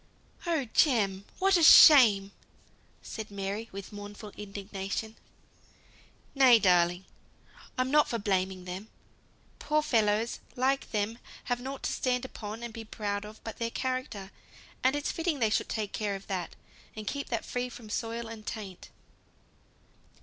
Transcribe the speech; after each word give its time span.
"Oh 0.47 0.65
Jem! 0.73 1.25
what 1.37 1.57
a 1.57 1.61
shame!" 1.61 2.31
said 3.03 3.29
Mary, 3.29 3.69
with 3.71 3.93
mournful 3.93 4.31
indignation. 4.35 5.15
"Nay, 6.33 6.57
darling! 6.57 7.05
I'm 7.77 7.91
not 7.91 8.09
for 8.09 8.17
blaming 8.17 8.65
them. 8.65 8.87
Poor 9.59 9.83
fellows 9.83 10.39
like 10.55 10.89
them 10.89 11.19
have 11.43 11.61
nought 11.61 11.83
to 11.83 11.91
stand 11.93 12.25
upon 12.25 12.63
and 12.63 12.73
be 12.73 12.83
proud 12.83 13.25
of 13.25 13.43
but 13.43 13.57
their 13.59 13.69
character, 13.69 14.31
and 14.83 14.95
it's 14.95 15.11
fitting 15.11 15.37
they 15.37 15.51
should 15.51 15.69
take 15.69 15.93
care 15.93 16.15
of 16.15 16.25
that, 16.25 16.55
and 16.95 17.05
keep 17.05 17.29
that 17.29 17.45
free 17.45 17.69
from 17.69 17.91
soil 17.91 18.27
and 18.27 18.47
taint." 18.47 18.89